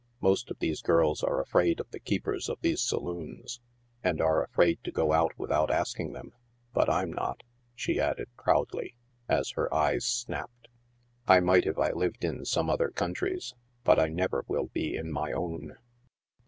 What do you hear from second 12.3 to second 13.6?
some other countries,